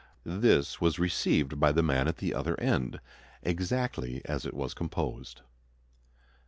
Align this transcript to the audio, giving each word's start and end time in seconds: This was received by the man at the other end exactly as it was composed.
This 0.25 0.81
was 0.81 0.97
received 0.97 1.59
by 1.59 1.71
the 1.71 1.83
man 1.83 2.07
at 2.07 2.17
the 2.17 2.33
other 2.33 2.59
end 2.59 2.99
exactly 3.43 4.23
as 4.25 4.47
it 4.47 4.55
was 4.55 4.73
composed. 4.73 5.43